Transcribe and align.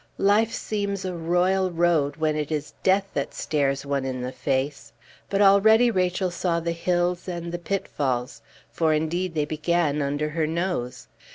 Life 0.17 0.51
seems 0.51 1.05
a 1.05 1.13
royal 1.15 1.69
road 1.69 2.15
when 2.15 2.35
it 2.35 2.51
is 2.51 2.73
death 2.81 3.09
that 3.13 3.35
stares 3.35 3.85
one 3.85 4.03
in 4.03 4.23
the 4.23 4.31
face; 4.31 4.91
but 5.29 5.43
already 5.43 5.91
Rachel 5.91 6.31
saw 6.31 6.59
the 6.59 6.71
hills 6.71 7.27
and 7.27 7.51
the 7.51 7.59
pitfalls; 7.59 8.41
for 8.71 8.93
indeed 8.95 9.35
they 9.35 9.45
began 9.45 10.01
under 10.01 10.29
her 10.29 10.47
nose. 10.47 11.07